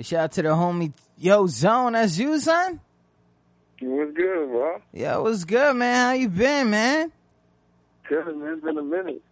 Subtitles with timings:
[0.00, 1.94] Shout out to the homie Yo Zone.
[1.94, 2.80] That's you, son.
[3.80, 4.80] What's good, bro?
[4.92, 6.06] Yo, what's good, man?
[6.06, 7.12] How you been, man?
[8.08, 8.52] Good, man.
[8.52, 9.22] It's been a minute.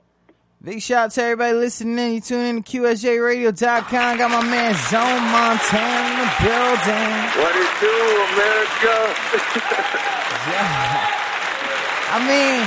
[0.63, 2.15] Big shout out to everybody listening in.
[2.15, 4.17] You tune in to QSJRadio.com.
[4.17, 7.13] Got my man Zone Montana in the building.
[7.37, 7.93] What it do,
[8.33, 8.97] America?
[10.49, 11.05] yeah.
[12.09, 12.65] I mean,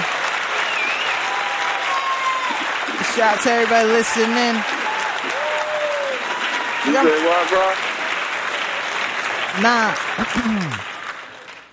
[3.17, 4.55] shout out to everybody listening in.
[6.85, 7.86] You say what, bro?
[9.61, 9.91] Nah.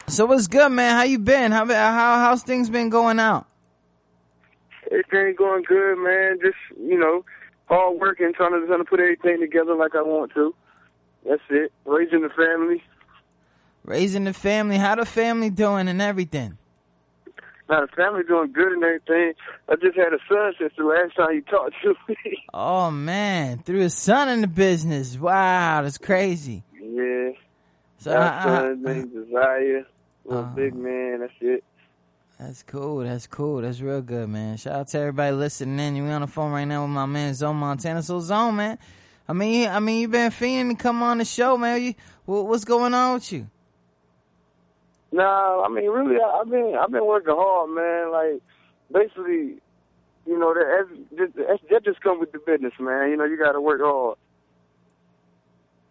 [0.06, 0.96] so what's good, man?
[0.96, 1.52] How you been?
[1.52, 3.46] How how how's things been going out?
[4.90, 6.38] Everything going good, man.
[6.42, 7.24] Just you know,
[7.66, 10.54] hard working, trying to trying to put everything together like I want to.
[11.28, 11.72] That's it.
[11.84, 12.82] Raising the family.
[13.84, 14.78] Raising the family.
[14.78, 16.56] How the family doing and everything?
[17.68, 19.34] Now the family doing good and everything.
[19.68, 22.44] I just had a son since the last time you talked to me.
[22.54, 25.18] Oh man, threw a son in the business.
[25.18, 26.62] Wow, that's crazy.
[26.80, 27.30] Yeah.
[28.04, 29.86] So My I- I- son named Desire.
[30.26, 30.54] Little Uh.
[30.54, 31.20] big man.
[31.20, 31.64] That's it.
[32.38, 32.98] That's cool.
[32.98, 33.62] That's cool.
[33.62, 34.58] That's real good, man.
[34.58, 35.96] Shout out to everybody listening in.
[35.96, 38.02] You on the phone right now with my man Zone Montana.
[38.02, 38.78] So Zone, man.
[39.26, 41.80] I mean, I mean, you been fiending to come on the show, man.
[41.80, 41.94] You,
[42.26, 43.46] what's going on with you?
[45.12, 48.10] Nah, I mean, really, I, I've been I've been working hard, man.
[48.12, 48.42] Like,
[48.92, 49.56] basically,
[50.26, 53.08] you know, that that's, that's, that just comes with the business, man.
[53.10, 54.18] You know, you got to work hard.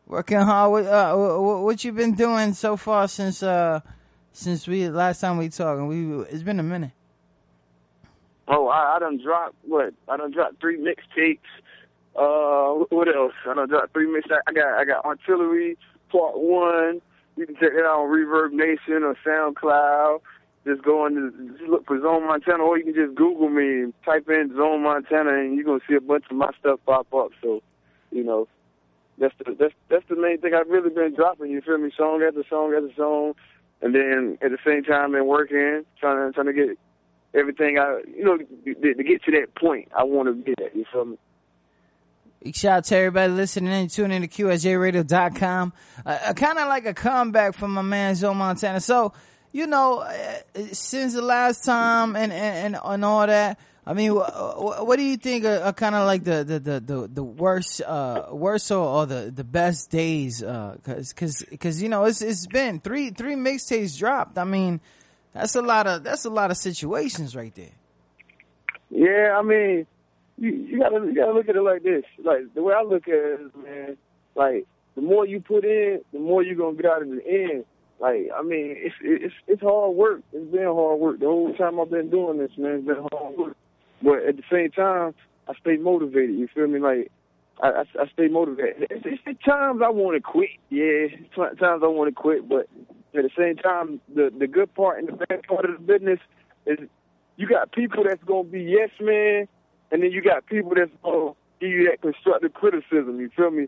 [0.07, 0.71] Working hard.
[0.71, 3.79] What, uh, what, you been doing so far since uh
[4.31, 5.81] since we last time we talked?
[5.83, 6.91] We it's been a minute.
[8.47, 9.93] Oh, I, I done dropped what?
[10.09, 11.39] I done dropped three mixtapes.
[12.15, 13.33] Uh, what else?
[13.47, 14.27] I done dropped three mix.
[14.47, 15.77] I got I got Artillery
[16.11, 17.01] Part One.
[17.35, 20.19] You can check it out on Reverb Nation or SoundCloud.
[20.65, 23.91] Just go on, to, just look for Zone Montana, or you can just Google me
[24.05, 27.31] type in Zone Montana, and you're gonna see a bunch of my stuff pop up.
[27.41, 27.61] So,
[28.11, 28.47] you know,
[29.17, 31.51] that's the that's that's the main thing I've really been dropping.
[31.51, 31.91] You feel me?
[31.95, 33.33] Song after song after song,
[33.81, 36.77] and then at the same time been working, trying to trying to get
[37.33, 40.75] everything I you know to, to get to that point I want to get at.
[40.75, 41.17] You feel me?
[42.51, 45.73] Shout out to everybody listening and tuning in to QSJRadio.com.
[46.05, 48.81] Uh, kind of like a comeback from my man Zone Montana.
[48.81, 49.13] So,
[49.53, 50.13] you know, uh,
[50.73, 55.03] since the last time and, and, and all that, I mean, wh- wh- what do
[55.03, 58.71] you think are, are kind of like the, the, the, the, the worst, uh, worst
[58.71, 60.41] or, or the, the best days?
[60.41, 64.37] Uh, cause, cause, cause, you know, it's, it's been three, three mixtapes dropped.
[64.37, 64.79] I mean,
[65.33, 67.75] that's a lot of, that's a lot of situations right there.
[68.89, 69.87] Yeah, I mean,
[70.37, 72.03] you, you gotta you gotta look at it like this.
[72.23, 73.97] Like the way I look at it is, man,
[74.35, 74.65] like
[74.95, 77.65] the more you put in, the more you're gonna get out of the end.
[77.99, 80.21] Like I mean, it's it's it's hard work.
[80.31, 82.75] It's been hard work the whole time I've been doing this, man.
[82.75, 83.57] It's been hard work.
[84.03, 85.15] But at the same time,
[85.47, 86.35] I stay motivated.
[86.37, 86.79] You feel me?
[86.79, 87.11] Like
[87.61, 88.87] I, I, I stay motivated.
[88.91, 90.49] It's, it's the times I want to quit.
[90.69, 92.47] Yeah, t- times I want to quit.
[92.47, 92.67] But
[93.15, 96.19] at the same time, the the good part and the bad part of the business
[96.65, 96.77] is
[97.37, 99.47] you got people that's gonna be yes man,
[99.91, 101.31] and then you got people that's gonna
[101.61, 103.19] give you that constructive criticism.
[103.19, 103.67] You feel me?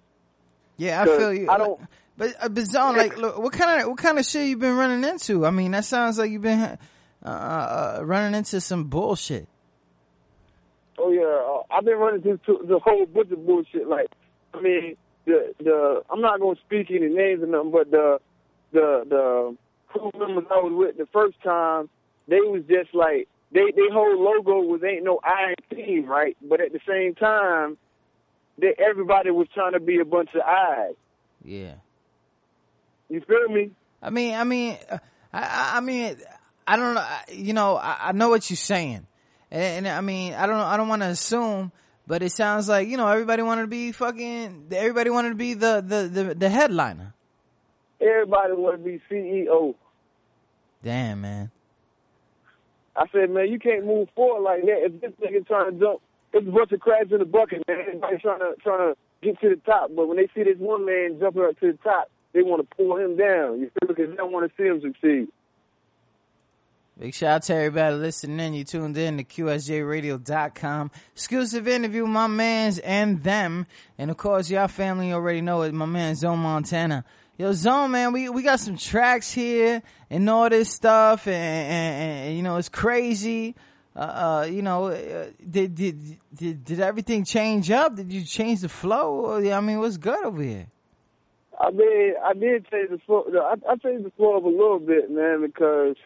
[0.77, 1.49] Yeah, I feel you.
[1.49, 1.79] I don't-
[2.17, 4.75] But uh, but Zone, like, look, what kind of what kind of shit you been
[4.75, 5.45] running into?
[5.45, 6.77] I mean, that sounds like you've been
[7.23, 9.47] uh, uh, running into some bullshit.
[10.97, 13.87] Oh yeah, uh, I've been running into the whole bunch of bullshit.
[13.87, 14.07] Like,
[14.53, 14.95] I mean,
[15.25, 18.19] the the I'm not gonna speak any names or nothing, but the
[18.71, 19.57] the the
[19.87, 21.89] crew members I was with the first time,
[22.27, 26.37] they was just like they they whole logo was ain't no I team, right?
[26.47, 27.77] But at the same time,
[28.57, 30.95] they everybody was trying to be a bunch of eyes.
[31.43, 31.75] Yeah.
[33.09, 33.71] You feel me?
[34.01, 34.97] I mean, I mean, uh,
[35.31, 36.15] I, I, I mean,
[36.67, 37.07] I don't know.
[37.29, 39.05] You know, I, I know what you're saying,
[39.51, 41.71] and, and I mean, I don't, know, I don't want to assume,
[42.07, 44.67] but it sounds like you know everybody wanted to be fucking.
[44.71, 47.13] Everybody wanted to be the the the, the headliner.
[47.99, 49.75] Everybody wanted to be CEO.
[50.83, 51.51] Damn, man.
[52.95, 54.85] I said, man, you can't move forward like that.
[54.85, 56.01] If this nigga trying to jump,
[56.31, 57.79] it's a bunch of crabs in the bucket, man.
[57.87, 60.85] Everybody's trying to trying to get to the top, but when they see this one
[60.85, 63.59] man jumping up to the top, they want to pull him down.
[63.59, 63.87] You feel?
[63.87, 65.27] Because they don't want to see him succeed.
[66.97, 68.53] Big shout out to everybody listening in.
[68.53, 70.91] You tuned in to QSJRadio.com.
[71.11, 73.67] Exclusive interview my mans and them.
[73.97, 75.73] And of course, y'all family already know it.
[75.73, 77.03] My man Zone Montana.
[77.37, 81.27] Yo, Zone, man, we, we got some tracks here and all this stuff.
[81.27, 83.55] And, and, and you know, it's crazy.
[83.93, 87.93] Uh, uh, you know, uh, did, did, did, did everything change up?
[87.97, 89.35] Did you change the flow?
[89.51, 90.67] I mean, what's good over here?
[91.59, 93.25] I mean, I did change the flow.
[93.33, 95.97] I, I changed the flow up a little bit, man, because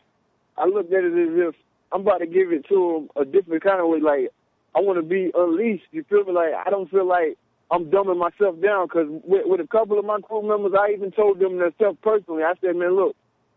[0.60, 1.56] I looked at it as if
[1.92, 4.00] I'm about to give it to him a different kind of way.
[4.00, 4.32] Like
[4.76, 5.88] I want to be unleashed.
[5.92, 6.34] You feel me?
[6.34, 7.38] Like I don't feel like
[7.72, 11.12] I'm dumbing myself down because with, with a couple of my crew members, I even
[11.12, 12.44] told them themselves personally.
[12.44, 13.16] I said, man, look,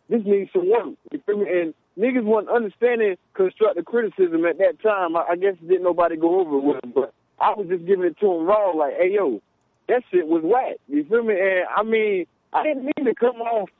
[0.08, 0.94] this needs some work.
[1.10, 1.46] You feel me?
[1.48, 5.16] And niggas wasn't understanding constructive criticism at that time.
[5.16, 8.04] I, I guess didn't nobody go over it with them, but I was just giving
[8.04, 9.40] it to them raw, like, hey, yo,
[9.88, 10.76] that shit was whack.
[10.88, 11.34] You feel me?
[11.34, 13.70] And I mean, I didn't mean to come off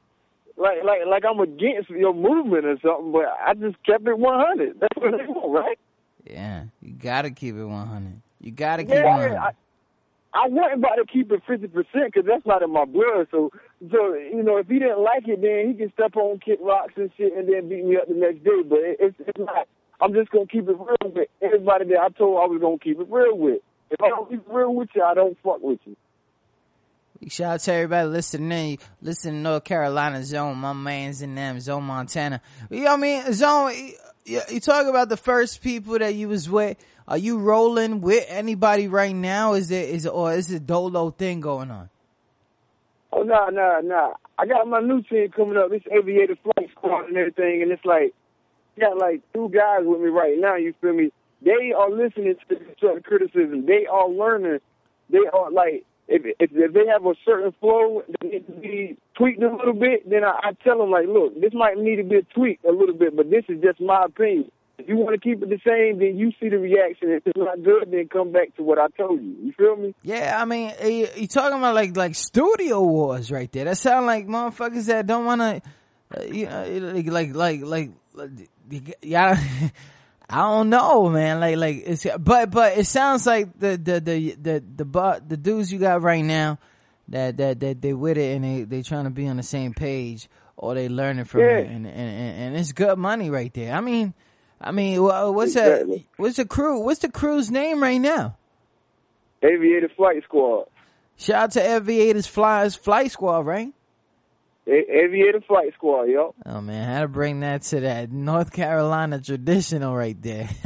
[0.56, 4.80] like like like I'm against your movement or something, but I just kept it 100.
[4.80, 5.78] That's what they want, right?
[6.28, 8.22] Yeah, you gotta keep it 100.
[8.40, 9.36] You gotta keep yeah, it 100.
[9.36, 9.52] I,
[10.34, 13.28] I wasn't about to keep it 50% because that's not in my blood.
[13.30, 13.50] So,
[13.90, 16.94] so you know, if he didn't like it, then he can step on, kick rocks
[16.96, 18.62] and shit, and then beat me up the next day.
[18.64, 19.68] But it, it's, it's not.
[20.00, 22.98] I'm just gonna keep it real with everybody that I told I was gonna keep
[22.98, 23.60] it real with.
[23.90, 25.96] If I don't keep it real with you, I don't fuck with you.
[27.28, 28.78] Shout out to everybody listening.
[29.00, 30.58] Listen to North Carolina Zone.
[30.58, 31.60] My man's in them.
[31.60, 32.40] Zone Montana.
[32.68, 33.32] You know what I mean?
[33.32, 33.72] Zone,
[34.24, 36.76] you, you talk about the first people that you was with.
[37.06, 39.54] Are you rolling with anybody right now?
[39.54, 41.90] Is it, is it, or is it a dolo thing going on?
[43.12, 44.14] Oh, no, no, no.
[44.38, 45.70] I got my new team coming up.
[45.70, 47.62] This aviator flight squad and everything.
[47.62, 48.14] And it's like,
[48.80, 50.56] got like two guys with me right now.
[50.56, 51.12] You feel me?
[51.42, 53.66] They are listening to the criticism.
[53.66, 54.58] They are learning.
[55.10, 58.96] They are like, if, if, if they have a certain flow that needs to be
[59.16, 62.04] tweaked a little bit, then I, I tell them like, look, this might need to
[62.04, 64.50] be tweaked a little bit, but this is just my opinion.
[64.78, 67.10] If you want to keep it the same, then you see the reaction.
[67.10, 69.36] If it's not good, then come back to what I told you.
[69.40, 69.94] You feel me?
[70.02, 73.66] Yeah, I mean, you, you talking about like like studio wars right there.
[73.66, 75.62] That sound like motherfuckers that don't want to,
[76.18, 78.30] uh, you know, like like like like
[79.02, 79.38] yeah.
[80.32, 81.40] I don't know, man.
[81.40, 85.36] Like, like it's, but, but it sounds like the, the, the, the, the, the, the
[85.36, 86.58] dudes you got right now
[87.08, 89.74] that, that, that they with it and they, they trying to be on the same
[89.74, 91.58] page or they learning from yeah.
[91.58, 93.74] it and, and, and, and it's good money right there.
[93.74, 94.14] I mean,
[94.58, 95.98] I mean, what's exactly.
[95.98, 96.06] that?
[96.16, 96.80] What's the crew?
[96.80, 98.36] What's the crew's name right now?
[99.42, 100.66] Aviator Flight Squad.
[101.16, 103.72] Shout out to Aviators Flyers Flight Squad, right?
[104.66, 106.34] Aviator Flight Squad, yo.
[106.46, 110.48] Oh man, how to bring that to that North Carolina traditional right there.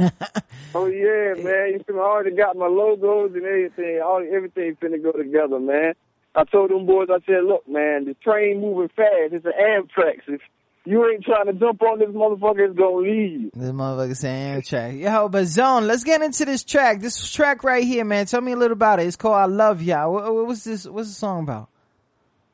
[0.75, 1.73] oh yeah, man.
[1.73, 3.99] You see, I already got my logos and everything.
[4.03, 5.93] All everything finna go together, man.
[6.35, 9.33] I told them boys, I said, look, man, the train moving fast.
[9.33, 10.19] It's an Amtrak.
[10.27, 10.41] If
[10.85, 13.49] you ain't trying to jump on this motherfucker, it's gonna leave.
[13.53, 14.99] This motherfucker saying Amtrak.
[14.99, 17.01] Yo, but Zone, let's get into this track.
[17.01, 18.27] This track right here, man.
[18.27, 19.07] Tell me a little about it.
[19.07, 20.07] It's called I Love Ya.
[20.07, 20.85] What, what's this?
[20.85, 21.69] What's the song about?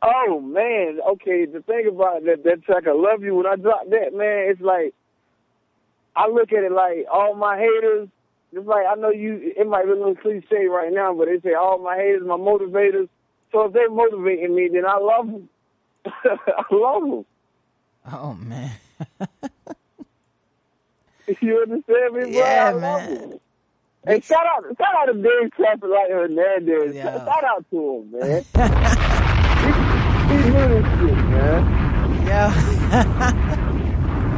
[0.06, 1.46] Oh man, okay.
[1.46, 3.36] The thing about that that track, I love you.
[3.36, 4.94] When I drop that, man, it's like
[6.14, 8.10] I look at it like all my haters.
[8.52, 9.54] It's like I know you.
[9.56, 12.36] It might be a little cliche right now, but they say all my haters, my
[12.36, 13.08] motivators.
[13.54, 15.50] So if they're motivating me, then I love them.
[16.06, 17.26] I love them.
[18.12, 18.72] Oh man.
[21.42, 22.30] you understand me, bro?
[22.30, 23.40] Yeah, I man.
[24.06, 26.94] Hey, shout out, shout out to Dave Trapper like Hernandez.
[26.94, 27.04] Yo.
[27.04, 29.30] Shout out to him, man.
[30.52, 32.26] man.
[32.26, 32.54] Yeah.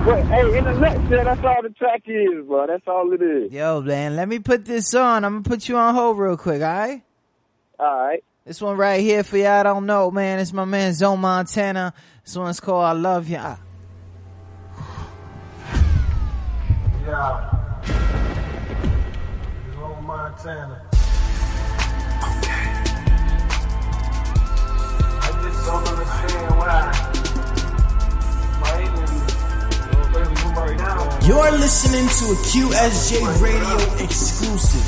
[0.06, 2.68] but hey, in a nutshell, that's all the track is, bro.
[2.68, 3.52] That's all it is.
[3.52, 5.24] Yo, man, let me put this on.
[5.26, 7.04] I'm gonna put you on hold real quick, alright?
[7.80, 8.24] Alright.
[8.46, 10.40] This one right here for y'all I don't know, man.
[10.40, 11.94] It's my man Zone Montana.
[12.24, 13.58] This one's called I Love Ya.
[17.06, 17.52] Yeah.
[19.74, 20.82] Zone Montana.
[25.76, 26.92] Don't understand why.
[31.28, 33.10] You're listening to a QSJ
[33.42, 34.86] radio exclusive.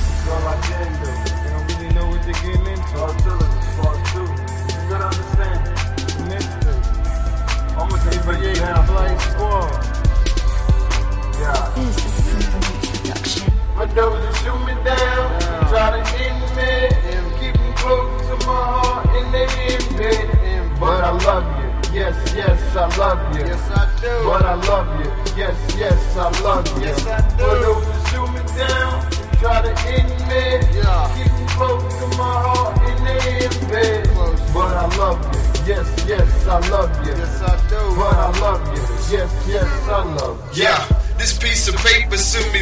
[13.75, 15.39] My dogs shoot me down,
[15.70, 16.72] try to end me,
[17.13, 20.37] and keep them close to my heart, and they in bed.
[20.79, 21.96] But I love you.
[22.00, 23.46] Yes, yes, I love you.
[23.46, 24.13] Yes, I do.
[24.25, 25.12] But I love you.
[25.36, 26.86] Yes, yes, I love you.
[26.86, 27.43] Yes, I do.
[27.43, 30.43] For those who shoot me down, try to end me.
[30.77, 31.13] Yeah.
[31.15, 34.07] Keep me close to my heart and they in bed.
[34.10, 34.41] Close.
[34.53, 35.74] But I love you.
[35.74, 37.13] Yes, yes, I love you.
[37.13, 37.79] Yes, I do.
[37.98, 39.17] But I love you.
[39.17, 40.63] Yes, yes, I love you.
[40.63, 40.97] Yeah.
[41.18, 42.18] This piece of paper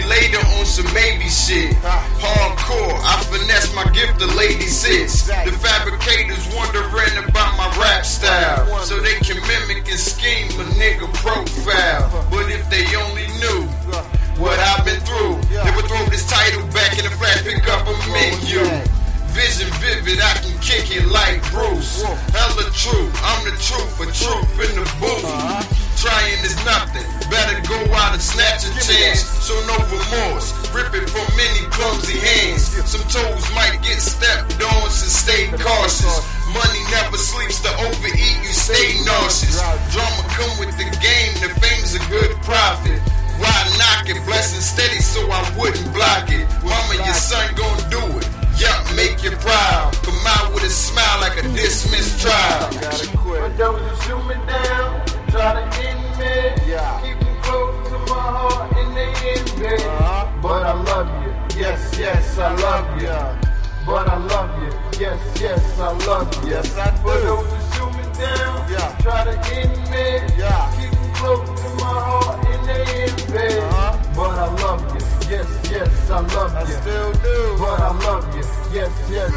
[0.08, 1.76] later on some maybe shit.
[2.20, 5.28] Hardcore, I finesse my gift, the lady sits.
[5.28, 8.66] The fabricators wondering about my rap style.
[8.84, 12.28] So they can mimic and scheme a nigga profile.
[12.32, 13.68] But if they only knew
[14.40, 17.88] what I've been through, they would throw this title back in the flash, pick up
[17.88, 18.64] a menu.
[19.36, 22.08] Vision vivid, I can kick it like Bruce.
[22.32, 25.28] Hella true, I'm the truth, a troop in the booth.
[26.00, 29.28] Trying is nothing, better go out and snatch a chance.
[29.44, 32.80] So no remorse, rip it from many clumsy hands.
[32.88, 36.24] Some toes might get stepped on, so stay cautious.
[36.56, 39.60] Money never sleeps to overeat, you stay nauseous.
[39.92, 43.04] Drama come with the game, the fame's a good profit.
[43.36, 44.16] Why knock it?
[44.24, 46.48] Blessing steady, so I wouldn't block it.
[46.64, 47.75] Mama, your son going
[49.06, 49.94] make you proud.
[50.04, 52.70] Come out with a smile like a dismissed trial.
[53.26, 56.36] But don't you shoot me down, try to end me.
[56.72, 57.02] Yeah.
[57.04, 58.96] Keep me close to my heart end.
[59.66, 60.42] Uh-huh.
[60.42, 63.18] But I love you, yes, yes, I love you.
[63.86, 66.52] But I love you, yes, yes, I love you.
[66.52, 67.04] Yes, I do.
[67.04, 68.98] But don't you shoot me down, yeah.
[69.02, 70.06] try to end me.
[70.38, 70.74] Yeah.
[70.78, 72.70] Keep me close to my heart end.
[73.36, 74.14] Uh-huh.
[74.16, 76.76] But I love you, yes, yes, I love I you.
[76.76, 77.56] I still do.
[77.60, 78.55] But I love you.
[78.76, 79.32] Yes, yes.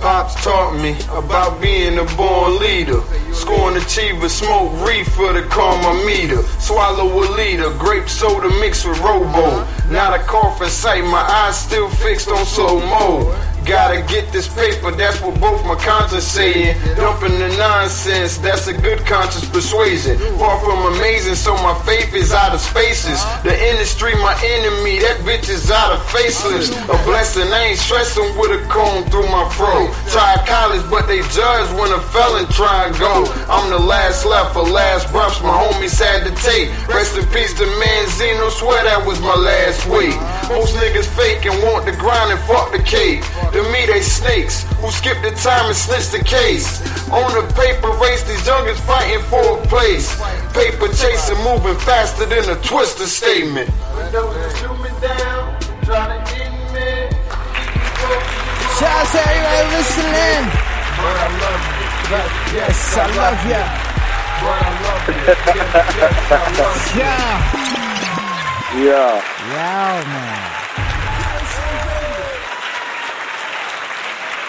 [0.00, 3.02] Pops taught me about being a born leader.
[3.34, 6.42] Scoring achievers, smoke reefer to calm my meter.
[6.60, 9.66] Swallow a liter, grape soda mixed with robo.
[9.90, 13.36] Not a cough in sight, my eyes still fixed on slow mo.
[13.66, 15.74] Gotta get this paper, that's what both my
[16.08, 16.96] conscience saying.
[16.96, 20.18] Dumping the nonsense, that's a good conscious persuasion.
[20.38, 23.20] Far from amazing, so my faith is out of spaces.
[23.44, 26.70] The industry, my enemy, that bitch is out of faceless.
[26.70, 29.92] A blessing, I ain't stressing with a comb through my fro.
[30.10, 33.28] Tried college, but they judge when a felon try and go.
[33.48, 36.72] I'm the last left for last breaths my homies had to take.
[36.88, 40.16] Rest in peace to Manzino, swear that was my last week.
[40.48, 43.22] Most niggas fake and want the grind and fuck the cake.
[43.52, 46.80] To me, they snakes who skip the time and snitch the case.
[47.10, 50.14] On the paper race, these youngins fighting for a place.
[50.52, 53.68] Paper chasing, moving faster than a twister statement.
[53.68, 57.08] When those who shoot me down, try to end me.
[57.10, 60.42] Keep me close to my Shout out to everybody listening.
[60.98, 61.86] But I love you.
[62.58, 63.62] Yes, I love ya.
[64.42, 65.14] But I love you.
[65.28, 67.00] Yes, yes, I love you.
[67.00, 67.68] Yeah.
[68.78, 69.14] Yeah.
[69.50, 70.57] Yeah, man.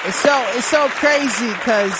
[0.09, 1.93] It's so it's so crazy because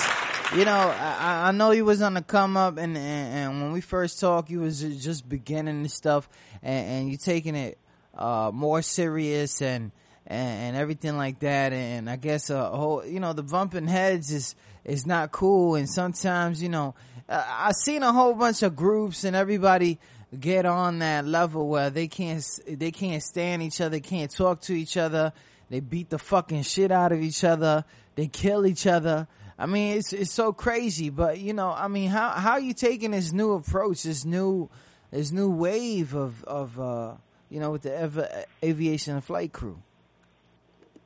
[0.56, 3.70] you know I, I know you was on the come up and, and and when
[3.70, 6.28] we first talked you was just beginning and stuff
[6.60, 7.78] and, and you taking it
[8.18, 9.92] uh, more serious and,
[10.26, 14.32] and and everything like that and I guess a whole you know the bumping heads
[14.32, 16.96] is is not cool and sometimes you know
[17.28, 20.00] uh, I seen a whole bunch of groups and everybody
[20.36, 24.72] get on that level where they can't they can't stand each other, can't talk to
[24.72, 25.32] each other.
[25.70, 27.84] They beat the fucking shit out of each other.
[28.20, 29.26] They kill each other.
[29.58, 31.08] I mean, it's it's so crazy.
[31.08, 34.68] But you know, I mean, how how you taking this new approach, this new
[35.10, 37.14] this new wave of of uh,
[37.48, 39.78] you know with the av- aviation and flight crew?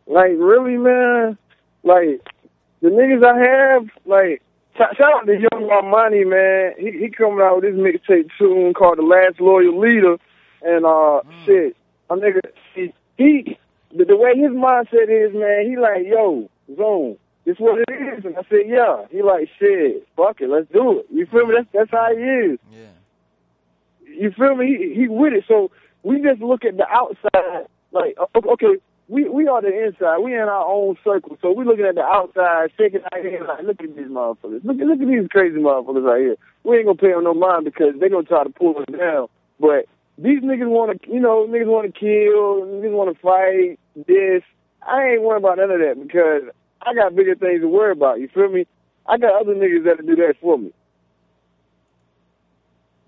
[0.08, 1.38] Like really, man.
[1.84, 2.26] Like
[2.82, 4.42] the niggas I have, like
[4.74, 6.72] sh- shout out to Young Armani, man.
[6.76, 10.16] He he coming out with this mixtape tune called "The Last Loyal Leader,"
[10.62, 11.76] and uh, shit,
[12.10, 12.40] a nigga,
[12.74, 13.56] he, he
[13.96, 15.70] the, the way his mindset is, man.
[15.70, 17.16] He like, yo, zone.
[17.44, 19.04] This what it is, and I said, yeah.
[19.10, 21.06] He like, shit, fuck it, let's do it.
[21.10, 21.54] You feel me?
[21.56, 22.58] That's that's how he is.
[22.72, 22.86] Yeah.
[24.06, 24.76] You feel me?
[24.78, 25.44] He, he with it.
[25.46, 25.70] So
[26.02, 27.66] we just look at the outside.
[27.92, 28.78] Like, okay,
[29.08, 30.18] we we are the inside.
[30.18, 31.36] We in our own circle.
[31.42, 34.64] So we looking at the outside, shaking our head like, look at these motherfuckers.
[34.64, 36.36] Look at look at these crazy motherfuckers right here.
[36.64, 39.28] We ain't gonna pay them no mind because they gonna try to pull us down.
[39.60, 43.78] But these niggas want to, you know, niggas want to kill, niggas want to fight.
[44.06, 44.42] This,
[44.86, 46.42] I ain't worried about none of that because
[46.82, 48.20] I got bigger things to worry about.
[48.20, 48.66] You feel me?
[49.06, 50.72] I got other niggas that'll do that for me.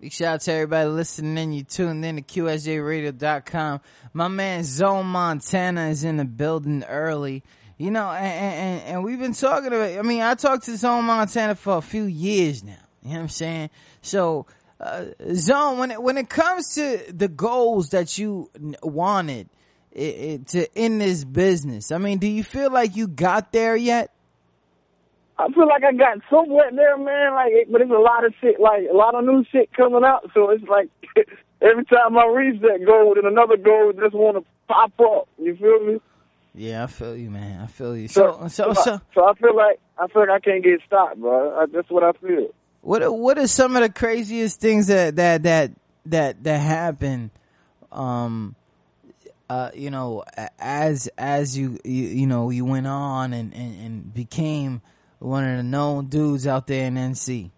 [0.01, 1.53] Big shout out to everybody listening in.
[1.53, 3.81] You tuned in to QSJRadio.com.
[4.13, 7.43] My man Zone Montana is in the building early.
[7.79, 11.05] You know, and, and, and we've been talking about, I mean, I talked to Zone
[11.05, 12.73] Montana for a few years now.
[13.03, 13.71] You know what I'm saying?
[14.01, 14.47] So,
[14.81, 18.51] uh, Zone, when it, when it comes to the goals that you
[18.83, 19.49] wanted
[19.97, 23.75] it, it, to in this business, I mean, do you feel like you got there
[23.77, 24.13] yet?
[25.39, 27.35] I feel like I got somewhat there, man.
[27.35, 30.31] Like, but it's a lot of shit, like a lot of new shit coming out.
[30.35, 30.89] So it's like
[31.63, 35.29] every time I reach that goal, then another goal just want to pop up.
[35.39, 36.01] You feel me?
[36.55, 37.61] Yeah, I feel you, man.
[37.61, 38.09] I feel you.
[38.09, 41.19] So, so, I, so, so I feel like I feel like I can't get stopped,
[41.19, 41.59] bro.
[41.59, 42.49] I, that's what I feel.
[42.81, 45.71] What are- what are some of the craziest things that that that
[46.07, 47.31] that that happen?
[47.93, 48.55] Um,
[49.49, 50.25] uh, you know,
[50.59, 54.83] as as you you, you know you went on and, and and became
[55.19, 57.51] one of the known dudes out there in NC.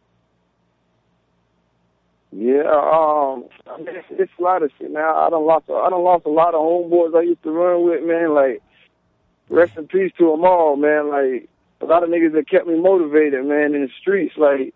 [2.30, 5.16] Yeah, um, I mean, it's, it's a lot of shit now.
[5.16, 8.04] I don't lost, I don't lost a lot of homeboys I used to run with,
[8.04, 8.34] man.
[8.34, 8.62] Like,
[9.48, 11.08] rest in peace to them all, man.
[11.08, 11.48] Like,
[11.80, 14.34] a lot of niggas that kept me motivated, man, in the streets.
[14.36, 14.74] Like,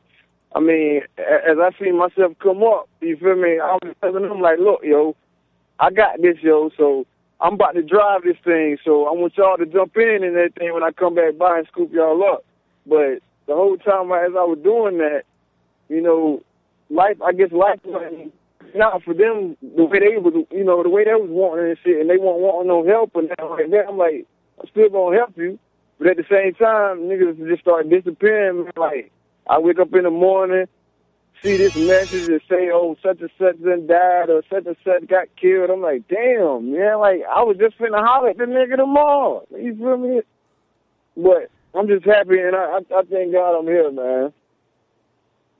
[0.54, 3.61] I mean, as I see myself come up, you feel me?
[3.61, 5.14] I was telling them like, look, yo,
[5.83, 6.71] I got this, yo.
[6.77, 7.07] So
[7.41, 8.79] I'm about to drive this thing.
[8.85, 11.67] So I want y'all to jump in and everything when I come back by and
[11.67, 12.45] scoop y'all up.
[12.87, 15.23] But the whole time as I was doing that,
[15.89, 16.41] you know,
[16.89, 18.33] life, I guess life wasn't
[18.77, 21.79] not for them the way they was, you know, the way they was wanting and
[21.83, 23.89] shit, and they weren't wanting no help and that like that.
[23.89, 24.25] I'm like,
[24.61, 25.59] I'm still gonna help you,
[25.99, 28.71] but at the same time, niggas just start disappearing.
[28.77, 29.11] Like,
[29.51, 30.67] I wake up in the morning,
[31.43, 35.09] see this message and say, oh, such and such then died or such and such
[35.09, 35.71] got killed.
[35.71, 39.45] I'm like, damn, man, like I was just finna holler at the nigga tomorrow.
[39.51, 40.21] You feel me?
[41.17, 44.33] But I'm just happy and I, I, I thank God I'm here, man.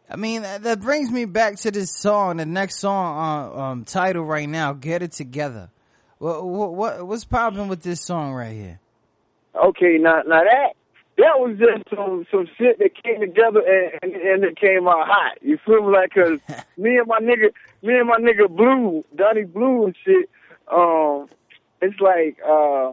[0.09, 4.25] I mean, that brings me back to this song, the next song uh, um, title
[4.25, 5.71] right now, "Get It Together."
[6.19, 8.79] What, what what's popping with this song right here?
[9.55, 10.75] Okay, now now that
[11.19, 15.07] that was just some some shit that came together and and, and it came out
[15.07, 15.39] hot.
[15.43, 15.93] You feel me?
[15.93, 16.39] Like, cause
[16.77, 17.53] me and my nigga,
[17.83, 20.31] me and my nigga Blue, Donnie Blue and shit.
[20.71, 21.29] Um,
[21.83, 22.93] it's like, uh,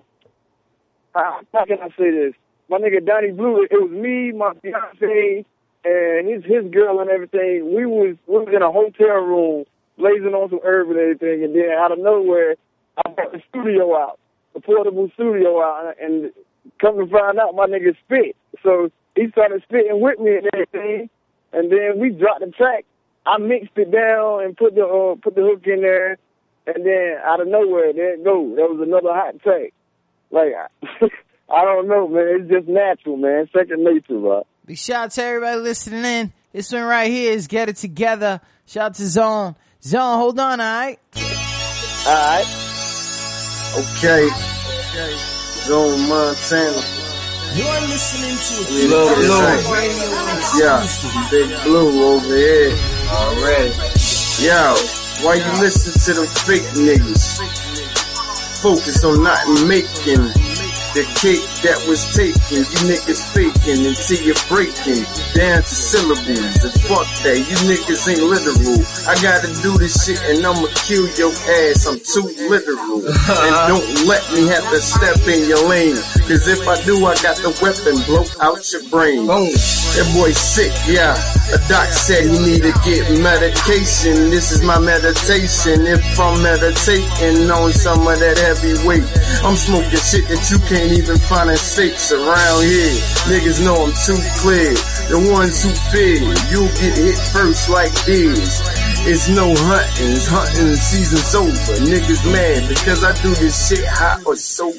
[1.13, 2.33] how, how can I say this?
[2.69, 3.63] My nigga Donnie Blue.
[3.63, 5.45] It was me, my fiance,
[5.85, 7.73] and his his girl and everything.
[7.73, 9.65] We was we was in a hotel room,
[9.97, 12.55] blazing on some herb and everything, and then out of nowhere,
[12.97, 14.19] I brought the studio out,
[14.53, 16.31] the portable studio out, and
[16.79, 18.35] come to find out my nigga spit.
[18.63, 21.09] So he started spitting with me and everything,
[21.53, 22.85] and then we dropped the track.
[23.25, 26.17] I mixed it down and put the uh, put the hook in there,
[26.67, 28.55] and then out of nowhere, there it go.
[28.55, 29.73] That was another hot track.
[30.31, 30.53] Like
[31.51, 32.41] I don't know, man.
[32.41, 33.49] It's just natural, man.
[33.55, 34.45] Second nature, bro.
[34.65, 36.33] Big shout out to everybody listening in.
[36.53, 38.41] This one right here is Get It Together.
[38.65, 39.55] Shout out to Zone.
[39.81, 40.99] Zone, hold on, alright?
[42.05, 42.45] Alright.
[43.77, 44.27] Okay.
[44.27, 45.38] Okay.
[45.65, 46.81] Zone Montana.
[47.53, 49.73] You're listening to a Blue, Blue.
[49.73, 50.09] Radio
[50.59, 50.85] Yeah,
[51.31, 52.71] Big Blue over here.
[53.09, 53.73] Already.
[54.41, 54.75] Yo,
[55.25, 57.39] why you listen to them fake niggas?
[58.61, 60.31] Focus on not making
[60.93, 65.05] the cake that was taken, you niggas faking until you're breaking
[65.37, 66.57] down to syllables.
[66.65, 68.81] And fuck that, you niggas ain't literal.
[69.05, 71.85] I gotta do this shit and I'ma kill your ass.
[71.85, 73.05] I'm too literal.
[73.05, 75.95] and don't let me have to step in your lane.
[76.25, 79.27] Cause if I do, I got the weapon, blow out your brain.
[79.27, 79.53] Boom.
[79.93, 81.13] That boy sick, yeah.
[81.49, 84.29] A doc said he need to get medication.
[84.29, 85.81] This is my meditation.
[85.89, 89.01] If I'm meditating on some of that heavy weight,
[89.41, 92.93] I'm smoking shit that you can't even find in states around here.
[93.25, 94.77] Niggas know I'm too clear.
[95.09, 96.21] The ones who fear,
[96.53, 98.61] you'll get hit first like this.
[99.09, 101.81] It's no hunting, it's hunting season's over.
[101.81, 104.77] Niggas mad because I do this shit hot or sober.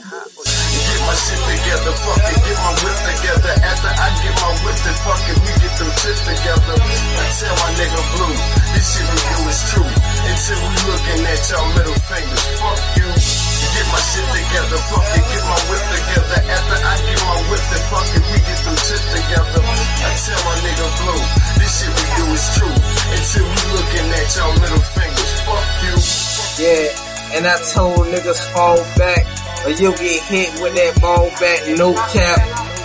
[1.00, 3.56] Get my shit together, fuck it, get my whip together.
[3.64, 6.76] After I get my whip, then fuck it, we get them chips together.
[6.76, 8.36] I tell my nigga Blue,
[8.76, 9.88] this shit we do is true.
[10.28, 13.08] Until we looking at y'all middle fingers, fuck you.
[13.16, 16.38] Get my shit together, fuck it, get my whip together.
[16.52, 19.60] After I get my whip, then fuck it, we get them chips together.
[20.04, 21.22] I tell my nigga Blue,
[21.56, 22.76] this shit we do is true.
[23.08, 25.96] Until we looking at y'all middle fingers, fuck you.
[26.60, 26.92] Yeah,
[27.34, 29.24] and I told niggas fall back,
[29.64, 32.40] or you'll get hit with that ball back, no cap.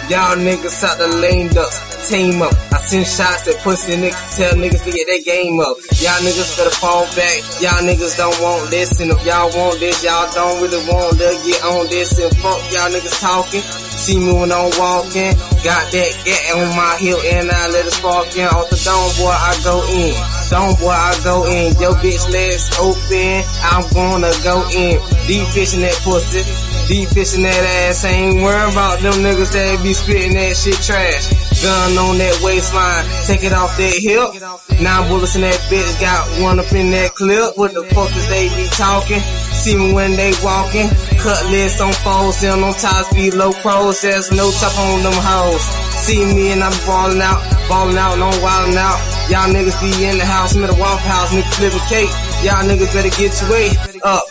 [0.09, 2.53] Y'all niggas out the lane ducks, team up.
[2.71, 5.77] I send shots at pussy niggas, tell niggas to get their game up.
[5.97, 7.41] Y'all niggas better fall back.
[7.57, 11.33] Y'all niggas don't want this, and if y'all want this, y'all don't really want to
[11.45, 12.19] get on this.
[12.19, 13.61] And fuck y'all niggas talking.
[13.61, 15.33] See me when I'm walking.
[15.65, 18.45] Got that get on my heel, and I let it spark in.
[18.45, 20.13] Off the dome, boy, I go in.
[20.53, 21.73] Dome, boy, I go in.
[21.81, 23.41] Yo, bitch, legs open.
[23.73, 25.01] I'm gonna go in.
[25.25, 26.45] Deep fishing that pussy.
[26.85, 28.05] Deep fishing that ass.
[28.05, 31.33] Ain't worrying about them niggas that be spitting that shit trash.
[31.65, 34.37] Gun on that waistline, take it off that hip.
[34.77, 37.57] Nine bullets in that bitch, got one up in that clip.
[37.57, 39.19] What the fuck is they be talking?
[39.49, 40.93] See me when they walking.
[41.25, 43.99] Cutlass on foes, and on top be low pros.
[44.03, 45.61] There's no top on them hoes.
[46.05, 49.01] See me and I'm balling out, balling out, no wildin' out.
[49.25, 52.13] Y'all niggas be in the house, middle waffle house, niggas flipping cake.
[52.45, 53.73] Y'all niggas better get your way
[54.05, 54.21] up.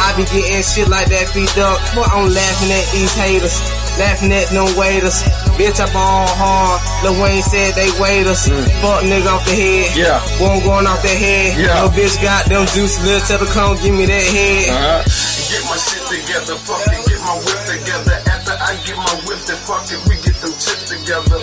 [0.00, 1.76] I be getting shit like that feed up.
[1.94, 3.60] But I'm laughing at these haters.
[4.00, 5.20] Laughing at no waiters.
[5.60, 6.80] Bitch, I ball hard.
[7.04, 8.48] Lil Wayne said they waiters.
[8.48, 8.64] Mm.
[8.80, 9.92] Fuck nigga off the head.
[9.92, 10.16] Yeah.
[10.40, 11.60] One going off the head.
[11.60, 11.84] Yeah.
[11.84, 12.96] No bitch got them juice.
[13.04, 14.72] Little tell the come give me that head.
[14.72, 15.04] Uh-huh.
[15.04, 16.56] Get my shit together.
[16.64, 17.04] Fuck it.
[17.04, 18.16] Get my whip together.
[18.24, 20.00] After I get my whip, then fuck it.
[20.08, 21.36] We get them chips together.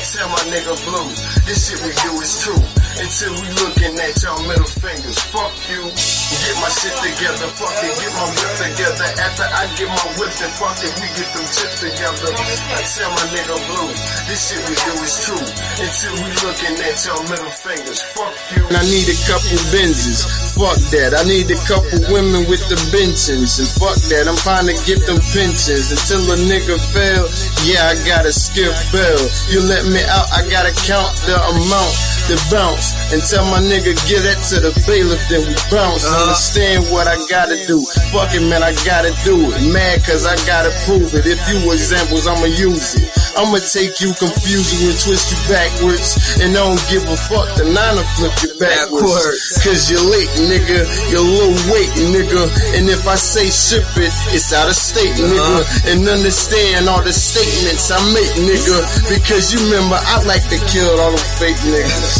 [0.00, 1.12] Tell my nigga Blue,
[1.44, 2.56] this shit we do is true.
[3.00, 5.16] Until we looking at y'all middle fingers.
[5.28, 5.80] Fuck you.
[5.92, 7.48] Get my shit together.
[7.52, 7.92] Fuck it.
[8.00, 9.08] Get my whip together.
[9.20, 10.92] After I get my whip, then fuck it.
[11.00, 12.32] We get them chips together.
[12.32, 13.92] I tell my nigga Blue,
[14.28, 15.44] this shit we do is true.
[15.80, 18.00] Until we looking at y'all middle fingers.
[18.16, 18.64] Fuck you.
[18.72, 20.49] I need a couple Benzes.
[20.60, 21.16] Fuck that.
[21.16, 23.56] I need a couple women with the benches.
[23.56, 24.28] And fuck that.
[24.28, 25.88] I'm trying to get them pensions.
[25.88, 27.24] Until a nigga fail,
[27.64, 29.24] yeah, I gotta skip bail.
[29.48, 32.94] You let me out, I gotta count the amount to bounce.
[33.10, 36.06] And tell my nigga, get it to the bailiff, then we bounce.
[36.06, 36.30] Uh-huh.
[36.30, 37.82] Understand what I gotta do.
[38.14, 39.58] Fuck it, man, I gotta do it.
[39.74, 41.26] Mad cause I gotta prove it.
[41.26, 43.10] If you examples, I'ma use it.
[43.34, 46.38] I'ma take you, confuse you, and twist you backwards.
[46.38, 49.58] And I don't give a fuck, the nine flip you backwards.
[49.66, 50.86] Cause you're late, nigga.
[51.10, 52.42] You're low weight, nigga.
[52.78, 55.42] And if I say ship it, it's out of state, nigga.
[55.42, 55.90] Uh-huh.
[55.90, 58.78] And understand all the statements I make, nigga.
[59.10, 62.19] Because you remember, I like to kill all the fake niggas.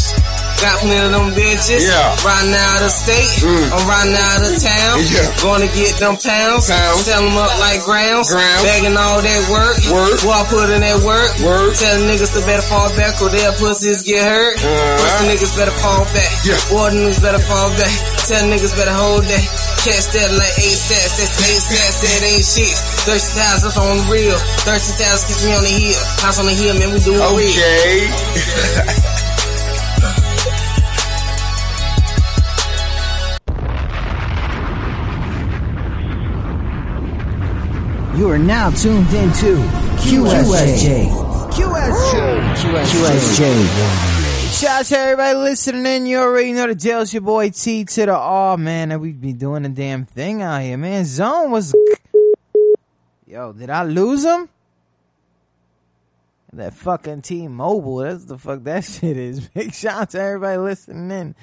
[0.61, 1.81] Got me of them bitches.
[1.81, 2.13] Yeah.
[2.21, 3.33] Riding out of state.
[3.41, 3.65] Mm.
[3.73, 4.93] I'm riding out of town.
[5.09, 5.25] Yeah.
[5.41, 6.69] Gonna get them pounds.
[6.69, 7.01] Pounds.
[7.01, 8.29] Sell them up like grounds.
[8.29, 8.61] Grounds.
[8.61, 9.77] Bagging all that work.
[9.89, 10.21] Work.
[10.21, 11.33] Boy, I put in that work.
[11.41, 11.73] Word.
[11.73, 14.61] Tell niggas to better fall back or their pussies get hurt.
[14.61, 15.01] Uh-huh.
[15.01, 16.29] Pussy niggas better fall back.
[16.45, 16.61] Yeah.
[16.61, 17.95] The niggas better fall back.
[18.29, 19.45] Tell niggas better hold that.
[19.81, 21.17] Catch that like eight stats.
[21.17, 22.05] That's eight sets.
[22.05, 22.77] That ain't shit.
[23.09, 24.37] Thirsty times, that's on the real.
[24.61, 25.97] Thirsty times, kiss me on the hill.
[26.21, 27.49] House on the hill, man, we doing real.
[27.49, 29.17] Okay.
[38.21, 39.55] You are now tuned into
[39.97, 41.09] QSJ.
[41.49, 42.53] QSJ.
[42.85, 44.61] QSJ.
[44.61, 46.05] Shout out to everybody listening in.
[46.05, 47.01] You already know the deal.
[47.01, 48.91] It's your boy T to the R, man.
[48.91, 51.03] And we be doing the damn thing out here, man.
[51.05, 51.73] Zone was.
[53.25, 54.49] Yo, did I lose him?
[56.53, 57.95] That fucking T-Mobile.
[57.95, 59.47] That's the fuck that shit is.
[59.47, 61.35] Big shout out to everybody listening in.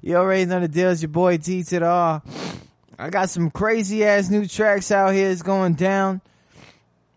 [0.00, 0.90] You already know the deal.
[0.90, 2.22] It's your boy T to the R.
[3.00, 5.30] I got some crazy ass new tracks out here.
[5.30, 6.20] It's going down.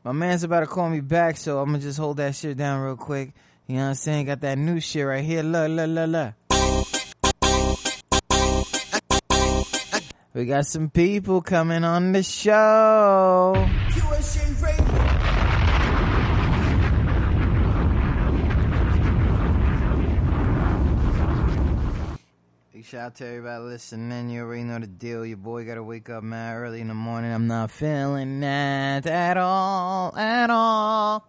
[0.06, 2.80] My man's about to call me back, so I'm gonna just hold that shit down
[2.80, 3.34] real quick.
[3.68, 4.28] You know what I'm saying?
[4.28, 5.44] Got that new shit right here.
[5.44, 6.34] Look, look, look, look.
[10.34, 13.54] We got some people coming on the show.
[22.94, 24.30] Shout out to everybody listening.
[24.30, 25.26] You already know the deal.
[25.26, 27.34] Your boy gotta wake up mad early in the morning.
[27.34, 31.28] I'm not feeling that at all, at all.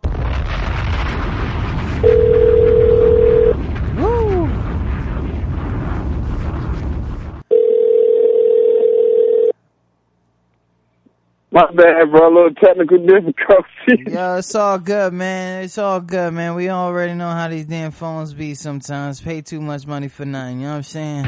[11.55, 12.27] My bad, bro.
[12.27, 14.11] A little technical difficulty.
[14.13, 15.63] Yo, it's all good, man.
[15.63, 16.57] It's all good, man.
[16.57, 19.21] We already know how these damn phones be sometimes.
[19.21, 21.25] Pay too much money for nothing, you know what I'm saying?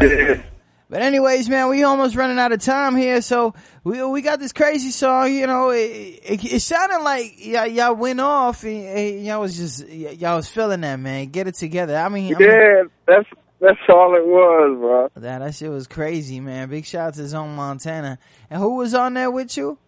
[0.00, 0.42] yeah.
[0.88, 4.52] But anyways, man, we almost running out of time here, so we we got this
[4.52, 5.34] crazy song.
[5.34, 9.56] You know, it it, it sounded like y'all, y'all went off and, and y'all was
[9.56, 11.26] just y'all was feeling that, man.
[11.26, 11.96] Get it together.
[11.96, 13.28] I mean, I mean Yeah, that's
[13.60, 15.10] that's all it was, bro.
[15.22, 16.68] that that shit was crazy, man.
[16.68, 18.18] Big shout out to Zone Montana.
[18.50, 19.78] And who was on there with you?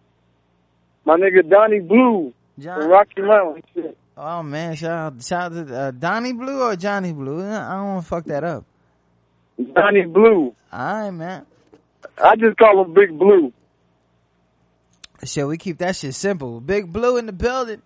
[1.05, 2.87] My nigga Donnie Blue John.
[2.87, 3.63] Rocky Mountain.
[3.73, 3.97] Shit.
[4.17, 7.43] Oh man, shout out, shout out to uh, Donnie Blue or Johnny Blue.
[7.43, 8.65] I don't want to fuck that up.
[9.73, 10.53] Donnie Blue.
[10.71, 11.45] All right, man.
[12.23, 13.53] I just call him Big Blue.
[15.23, 16.59] Shit, we keep that shit simple.
[16.59, 17.81] Big Blue in the building.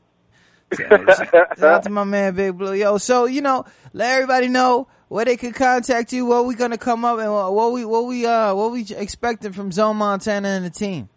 [0.78, 2.74] Shout out to my man Big Blue.
[2.74, 6.78] Yo, so you know, let everybody know where they could contact you, what we gonna
[6.78, 10.50] come up and what, what we what we uh what we expecting from Zone Montana
[10.50, 11.10] and the team.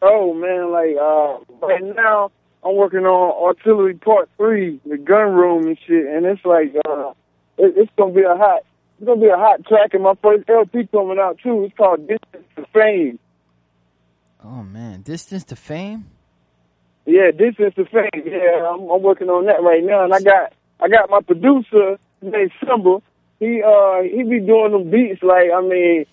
[0.00, 2.30] Oh man, like uh right now
[2.64, 7.10] I'm working on Artillery Part Three, the gun room and shit, and it's like uh
[7.58, 8.62] it, it's gonna be a hot
[8.98, 11.64] it's gonna be a hot track and my first LP coming out too.
[11.64, 13.18] It's called Distance to Fame.
[14.44, 16.06] Oh man, distance to fame.
[17.04, 18.22] Yeah, to Fame.
[18.24, 21.98] Yeah, I'm, I'm working on that right now, and I got I got my producer
[22.20, 23.02] named Simba.
[23.40, 26.06] He uh he be doing them beats like I mean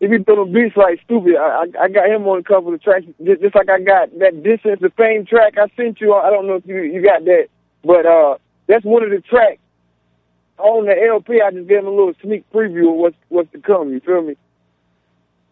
[0.00, 1.36] he be doing them beats like stupid.
[1.36, 4.42] I I, got him on a couple of tracks just, just like I got that
[4.42, 6.12] Distance to Fame track I sent you.
[6.12, 7.46] I don't know if you you got that,
[7.82, 9.60] but uh that's one of the tracks
[10.58, 11.40] on the LP.
[11.40, 13.92] I just gave him a little sneak preview of what's what's to come.
[13.92, 14.36] You feel me?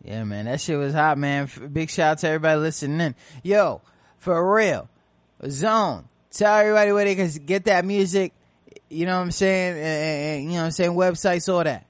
[0.05, 1.49] Yeah, man, that shit was hot, man.
[1.73, 3.15] Big shout out to everybody listening in.
[3.45, 3.81] Yo,
[4.23, 4.89] for real,
[5.49, 6.05] Zone.
[6.31, 8.33] Tell everybody where they can get that music.
[8.89, 9.77] You know what I'm saying?
[9.77, 10.93] And, and- you know what I'm saying?
[10.93, 11.85] Websites, all that.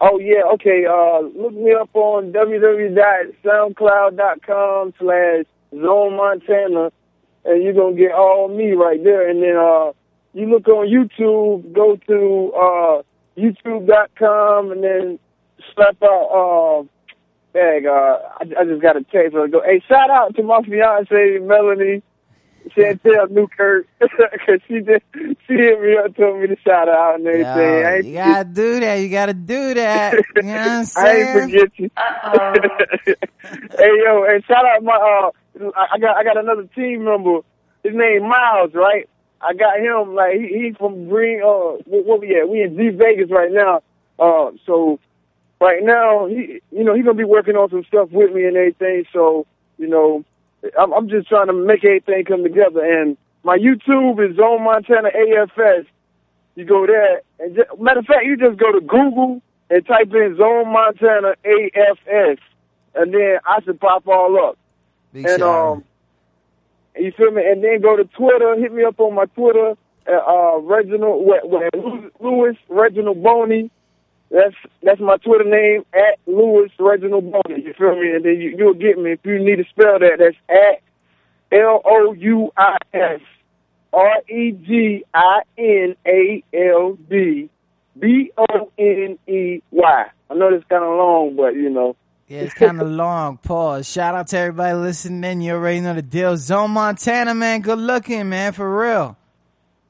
[0.00, 0.84] Oh yeah, okay.
[0.86, 6.92] Uh, look me up on www.soundcloud.com slash Zone Montana,
[7.44, 9.28] and you're gonna get all me right there.
[9.28, 9.92] And then uh,
[10.34, 13.02] you look on YouTube, go to uh,
[13.40, 15.18] YouTube.com, and then
[15.74, 16.86] slap out.
[17.54, 19.34] Dang, uh, I, I just got a text.
[19.34, 22.02] I go, hey, shout out to my fiance Melanie
[22.76, 27.26] Chantel Newkirk, because she did, she hit me up, told me to shout out and
[27.26, 27.46] everything.
[27.54, 28.94] I Yo, you gotta do that.
[28.96, 30.14] You gotta do that.
[30.36, 31.90] You know what I'm I ain't forget you.
[33.78, 37.40] hey yo, and shout out my uh, I I got I got another team member.
[37.82, 39.08] His name Miles, right?
[39.40, 41.40] I got him like he, he from Green.
[41.40, 42.48] Uh, what, what we at?
[42.48, 43.82] We in Z Vegas right now.
[44.18, 44.98] Uh, so
[45.60, 48.56] right now he, you know, he's gonna be working on some stuff with me and
[48.56, 49.04] everything.
[49.12, 49.46] So
[49.78, 50.24] you know,
[50.78, 52.80] I'm, I'm just trying to make everything come together.
[52.80, 55.86] And my YouTube is Zone Montana AFS.
[56.56, 59.40] You go there, and just, matter of fact, you just go to Google
[59.70, 62.38] and type in Zone Montana AFS,
[62.96, 64.58] and then I should pop all up.
[65.12, 65.72] Big and out.
[65.72, 65.84] um,
[66.96, 67.48] you feel me?
[67.48, 68.56] And then go to Twitter.
[68.58, 69.74] Hit me up on my Twitter.
[70.08, 71.72] Uh, uh Reginald what, what,
[72.20, 73.70] Lewis Reginald Boney.
[74.30, 77.62] That's that's my Twitter name at Lewis Reginald Boney.
[77.64, 78.12] You feel me?
[78.14, 80.18] And then you, you'll get me if you need to spell that.
[80.18, 80.82] That's at
[81.50, 83.20] L O U I S
[83.92, 87.48] R E G I N A L D
[87.98, 90.04] B O N E Y.
[90.30, 91.96] I know that's kind of long, but you know.
[92.28, 93.38] Yeah, it's kind of long.
[93.38, 93.90] Pause.
[93.90, 95.40] Shout out to everybody listening.
[95.40, 96.36] You already know the deal.
[96.36, 97.62] Zone Montana, man.
[97.62, 98.52] Good looking, man.
[98.52, 99.16] For real.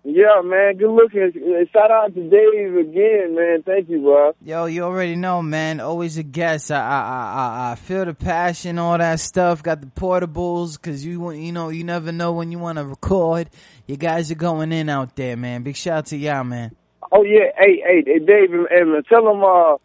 [0.04, 0.76] Yeah, man.
[0.76, 1.32] Good looking.
[1.36, 3.62] Uh, Shout out to Dave again, man.
[3.62, 4.32] Thank you, bro.
[4.42, 5.80] Yo, you already know, man.
[5.80, 6.70] Always a guest.
[6.70, 9.62] I, I, I, I- feel the passion, all that stuff.
[9.62, 13.50] Got the portables, cause you, you know, you never know when you want to record.
[13.86, 15.62] You guys are going in out there, man.
[15.62, 16.74] Big shout out to y'all, man.
[17.10, 19.76] Oh yeah, hey, hey, hey Dave and, and tell them uh,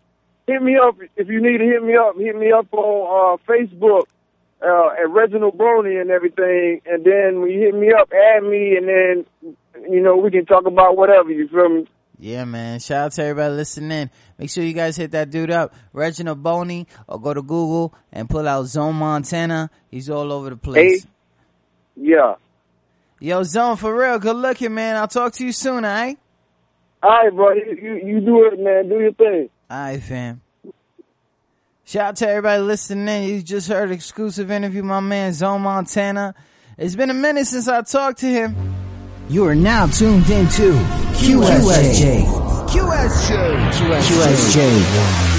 [0.45, 2.17] hit me up if you need to hit me up.
[2.17, 4.03] Hit me up on uh, Facebook
[4.61, 8.75] uh, at Reginald Boney and everything, and then when you hit me up, add me,
[8.75, 9.55] and then
[9.89, 11.31] you know we can talk about whatever.
[11.31, 11.87] You feel me?
[12.19, 12.79] Yeah, man.
[12.79, 14.09] Shout out to everybody listening.
[14.37, 18.29] Make sure you guys hit that dude up, Reginald Boney, or go to Google and
[18.29, 19.69] pull out Zone Montana.
[19.89, 21.03] He's all over the place.
[21.03, 21.09] Hey.
[21.95, 22.35] Yeah.
[23.19, 24.95] Yo, Zone, for real, good looking, man.
[24.95, 26.17] I'll talk to you soon, alright?
[27.01, 27.53] All right, bro.
[27.53, 28.87] You, you you do it, man.
[28.87, 29.49] Do your thing.
[29.69, 30.41] Alright, fam.
[31.85, 33.29] Shout out to everybody listening.
[33.29, 36.33] You just heard exclusive interview, my man Zone Montana.
[36.77, 38.55] It's been a minute since I talked to him.
[39.29, 40.73] You are now tuned into
[41.15, 42.25] QSJ.
[42.67, 42.69] QSJ.
[42.69, 44.01] QSJ.
[44.01, 45.32] QSJ.